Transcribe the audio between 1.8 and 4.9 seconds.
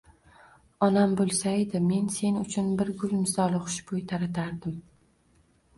men sen uchun bir gul misoli xushbo'y taratardim.